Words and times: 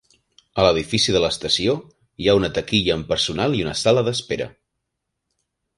A 0.61 0.63
l'edifici 0.67 1.13
de 1.15 1.21
la 1.23 1.29
estació 1.33 1.75
hi 2.23 2.31
ha 2.31 2.35
una 2.41 2.49
taquilla 2.57 2.97
amb 2.97 3.09
personal 3.13 3.59
i 3.61 3.65
una 3.69 3.79
sala 3.85 4.07
d'espera. 4.11 4.53